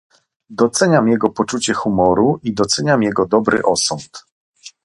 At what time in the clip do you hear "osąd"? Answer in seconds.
3.63-4.25